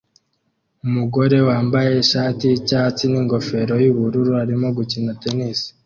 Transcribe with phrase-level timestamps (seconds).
[0.85, 5.59] Umugore wambaye ishati yicyatsi ningofero yubururu arimo gukina tennis